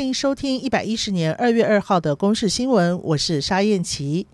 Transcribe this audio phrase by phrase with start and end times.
[0.00, 4.26] 欢迎收听一百一十年二月二号的公视新闻，我是沙燕琪。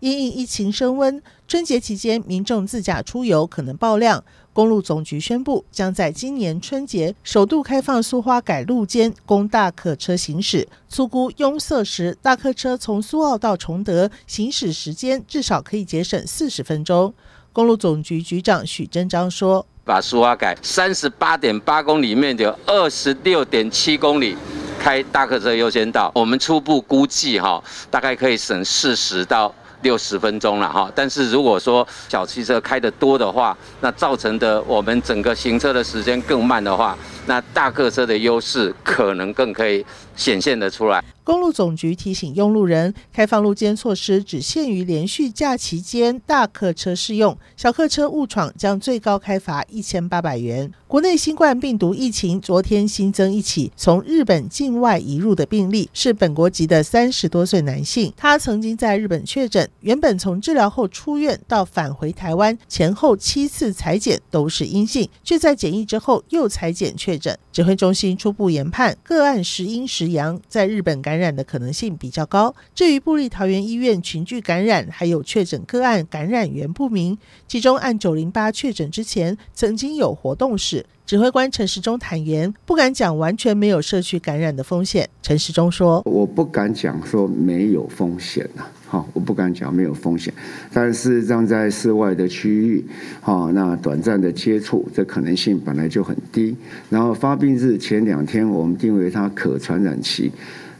[0.00, 4.24] 因应疫情升温，春节期间民众自驾出游可能爆量。
[4.52, 10.66] 公路总局宣布，将在今年春节首度开放苏花改路间供大客车行驶。
[10.88, 17.14] 粗估拥塞时，大客车从苏澳到崇德行驶时间至少可以节省四十分钟。
[17.52, 24.36] 公路总局局长许真章说：“把苏花改三十八点八公里里面的二十六点七公里
[24.82, 36.96] 开大客车优先道，我们初步估计哈，大概可以省四十到。”六十分钟了哈，但是如果说小汽车开得多的话，那造成的我们整个行车的时间更慢的话，
[37.26, 39.84] 那大客车的优势可能更可以
[40.16, 41.02] 显现得出来。
[41.24, 50.72] 公路总局提醒用路人，开放路肩措施只限于连续假期间大客车适用，小客车误闯将最高开罚一千八百元。
[50.88, 67.38] 国内新冠病毒疫情昨天新增一起从日本境外移入的病例，是本国籍的三十多岁男性，他曾经在日本确诊，原本从治疗后出院到返回台湾前后七次采检都是阴性，却在检疫之后又采检确诊。
[67.52, 71.22] 指挥中心初步研判个案时阴时阳，在日本感。
[71.22, 72.54] 染的可能性比较高。
[72.74, 80.84] 至于布利桃园医院群聚感染，还有确诊个案感染源不明，其中按九零八确诊之前曾经有活动史。
[81.12, 85.06] 指挥官陈时中坦言，不敢讲完全没有社区感染的风险。
[85.20, 90.32] 陈时中说：“我不敢讲说没有风险呐，好，我不敢讲没有风险，
[90.72, 92.82] 但是让在室外的区域，
[93.20, 96.56] 哈，那短暂的接触，这可能性本来就很低。
[96.88, 100.32] 然后发病日前两天，我们定为它可传染期。”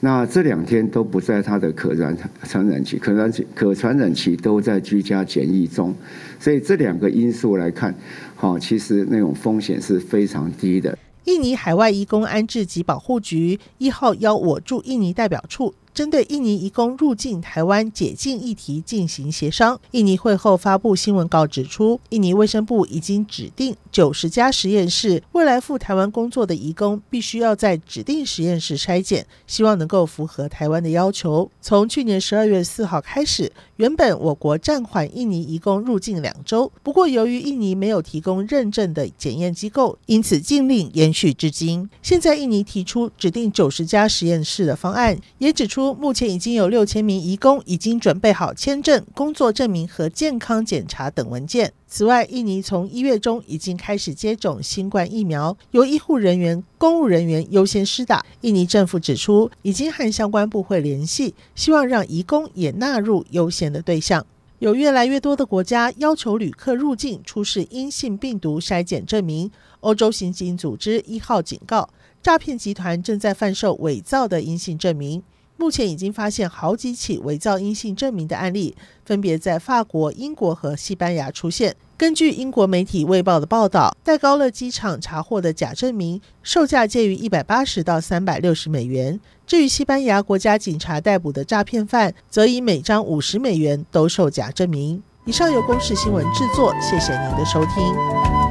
[0.04, 5.94] 那这两天都不在他的可传传染期，可传可传染期都在居家检疫中，
[6.40, 7.94] 所以这两个因素来看，
[8.34, 10.98] 哈，其实那种风险是非常低的。
[11.26, 15.72] 印尼海外移工安置及保护局一号邀我驻印尼代表处。
[15.94, 31.50] 针对印尼移工入境台湾解禁议题进行协商，印尼会后发布新闻稿指出，印尼卫生部已经指定九十家实验室，未来赴台湾工作的移工必须要在指定实验室筛检，希望能够符合台湾的要求。
[31.60, 41.90] 从去年十二月四号开始，原本我国暂缓印尼移工入境两周，不过由于印尼没有提供认证的检验机构，因此禁令延续至今。
[42.00, 51.72] 现在印尼提出指定九十家实验室的方案，也指出目前已经有六千名移工已经准备好签证、工作证明和健康检查等文件。
[51.86, 58.22] 此外，印尼从一月中已经开始接种新冠疫苗，由医护人员、公务人员优先施打。
[58.42, 64.26] 印尼政府指出，已经和相关部会联系，希望让移工也纳入优先的对象。
[64.58, 69.50] 有越来越多的国家要求旅客入境出示阴性病毒筛检证明。
[69.80, 71.88] 欧洲刑警组织一号警告，
[72.22, 75.20] 诈骗集团正在贩售伪造的阴性证明。
[75.56, 81.76] 目前已经发现好几起伪造阴性证明的案例，分别在法国、英国和西班牙出现。
[81.96, 89.20] 根据英国媒体《卫报》的报道，戴高乐机场查获的假证明售价介于一百八十到三百六十美元。
[89.46, 95.00] 至于西班牙国家警察逮捕的诈骗犯，则以每张五十美元兜售假证明。
[95.26, 98.41] 以上由公视新闻制作，谢谢您的收听。